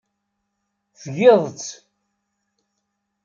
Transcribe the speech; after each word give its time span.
Tgiḍ-tt. 1.01 1.69